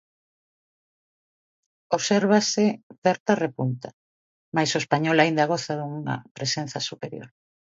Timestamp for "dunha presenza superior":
5.79-7.27